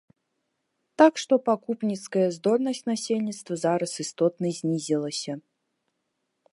[1.01, 5.33] Так што пакупніцкая здольнасць насельніцтва зараз істотна знізілася.